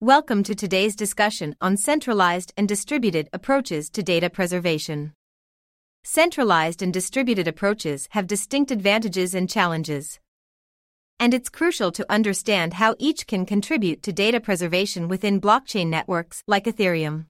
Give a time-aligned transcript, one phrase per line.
[0.00, 5.12] Welcome to today's discussion on centralized and distributed approaches to data preservation.
[6.04, 10.20] Centralized and distributed approaches have distinct advantages and challenges.
[11.18, 16.44] And it's crucial to understand how each can contribute to data preservation within blockchain networks
[16.46, 17.26] like Ethereum.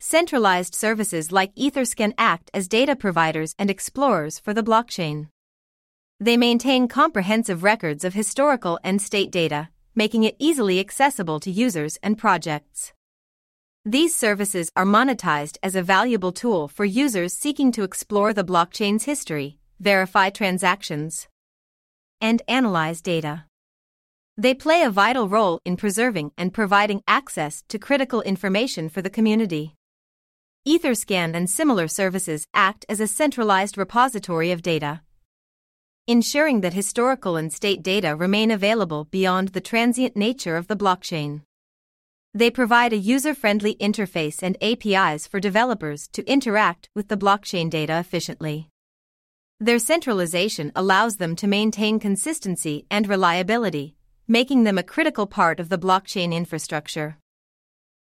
[0.00, 5.28] Centralized services like Etherscan act as data providers and explorers for the blockchain.
[6.20, 9.70] They maintain comprehensive records of historical and state data
[10.00, 12.94] making it easily accessible to users and projects.
[13.84, 19.04] These services are monetized as a valuable tool for users seeking to explore the blockchain's
[19.04, 21.28] history, verify transactions,
[22.18, 23.44] and analyze data.
[24.38, 29.16] They play a vital role in preserving and providing access to critical information for the
[29.18, 29.74] community.
[30.66, 35.02] Etherscan and similar services act as a centralized repository of data,
[36.10, 41.42] ensuring that historical and state data remain available beyond the transient nature of the blockchain.
[42.34, 47.70] They provide a user friendly interface and APIs for developers to interact with the blockchain
[47.70, 48.68] data efficiently.
[49.60, 53.94] Their centralization allows them to maintain consistency and reliability,
[54.26, 57.18] making them a critical part of the blockchain infrastructure.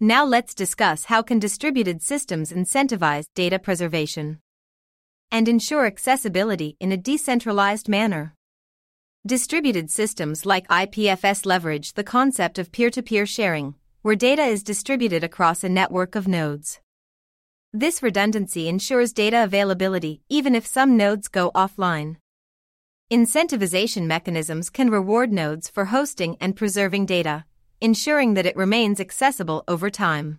[0.00, 4.38] Now let's discuss how can distributed systems incentivize data preservation
[5.32, 8.34] and ensure accessibility in a decentralized manner.
[9.26, 14.62] Distributed systems like IPFS leverage the concept of peer to peer sharing, where data is
[14.62, 16.80] distributed across a network of nodes.
[17.72, 22.16] This redundancy ensures data availability even if some nodes go offline.
[23.12, 27.44] Incentivization mechanisms can reward nodes for hosting and preserving data,
[27.80, 30.38] ensuring that it remains accessible over time.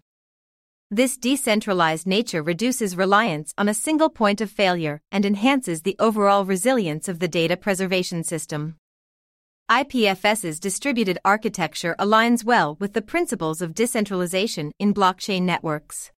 [0.94, 6.44] This decentralized nature reduces reliance on a single point of failure and enhances the overall
[6.44, 8.76] resilience of the data preservation system.
[9.70, 16.12] IPFS's distributed architecture aligns well with the principles of decentralization in blockchain networks.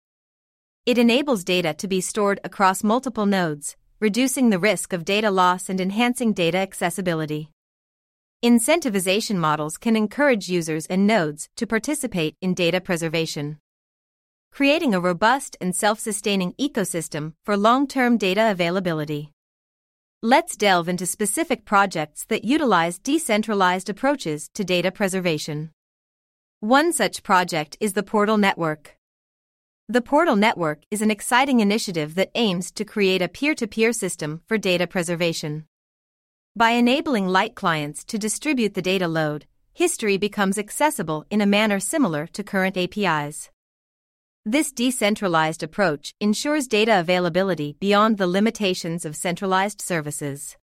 [0.87, 5.69] It enables data to be stored across multiple nodes, reducing the risk of data loss
[5.69, 7.51] and enhancing data accessibility.
[8.43, 13.59] Incentivization models can encourage users and nodes to participate in data preservation
[14.53, 19.33] creating a robust and self-sustaining ecosystem for long-term data availability.
[20.23, 25.71] Let's delve into specific projects that utilize decentralized approaches to data preservation.
[26.61, 28.97] One such project is the Portal Network.
[29.89, 33.93] The Portal Network is an exciting initiative that aims to create a peer to peer
[33.93, 35.65] system for data preservation.
[36.55, 41.81] By enabling light clients to distribute the data load, history becomes accessible in a manner
[41.81, 43.51] similar to current APIs.
[44.45, 50.57] This decentralized approach ensures data availability beyond the limitations of centralized services.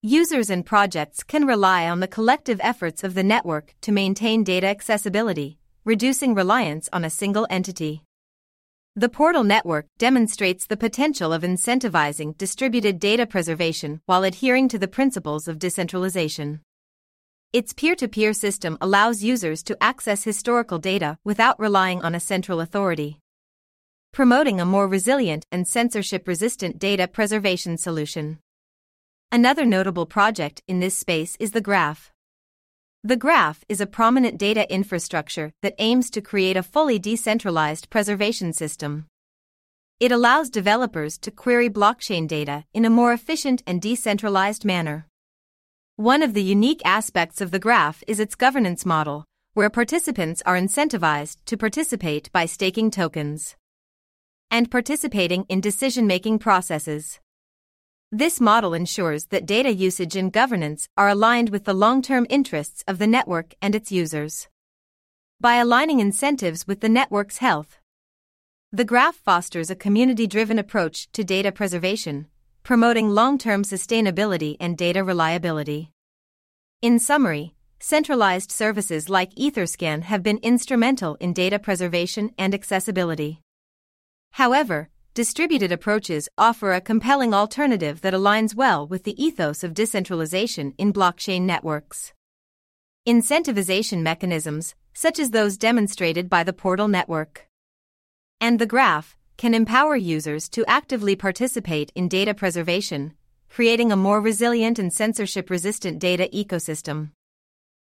[0.00, 4.68] Users and projects can rely on the collective efforts of the network to maintain data
[4.68, 8.02] accessibility, reducing reliance on a single entity.
[8.94, 14.88] The Portal Network demonstrates the potential of incentivizing distributed data preservation while adhering to the
[14.88, 16.62] principles of decentralization.
[17.52, 22.20] Its peer to peer system allows users to access historical data without relying on a
[22.20, 23.20] central authority,
[24.12, 28.38] promoting a more resilient and censorship resistant data preservation solution.
[29.30, 32.12] Another notable project in this space is the Graph.
[33.02, 38.52] The Graph is a prominent data infrastructure that aims to create a fully decentralized preservation
[38.52, 39.06] system.
[40.00, 45.06] It allows developers to query blockchain data in a more efficient and decentralized manner.
[45.98, 49.24] One of the unique aspects of the graph is its governance model,
[49.54, 53.56] where participants are incentivized to participate by staking tokens
[54.50, 57.18] and participating in decision making processes.
[58.12, 62.84] This model ensures that data usage and governance are aligned with the long term interests
[62.86, 64.48] of the network and its users.
[65.40, 67.78] By aligning incentives with the network's health,
[68.70, 72.26] the graph fosters a community driven approach to data preservation
[72.66, 75.92] promoting long term sustainability and data reliability.
[76.82, 83.40] In summary, centralized services like Etherscan have been instrumental in data preservation and accessibility.
[84.32, 90.74] However, distributed approaches offer a compelling alternative that aligns well with the ethos of decentralization
[90.76, 92.14] in blockchain networks.
[93.06, 97.46] Incentivization mechanisms, such as those demonstrated by the Portal Network
[98.40, 103.12] and the Graph, can empower users to actively participate in data preservation,
[103.48, 107.10] creating a more resilient and censorship resistant data ecosystem.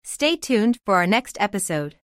[0.03, 1.95] Stay tuned for our next episode,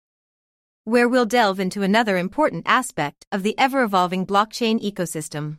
[0.84, 5.58] where we'll delve into another important aspect of the ever evolving blockchain ecosystem.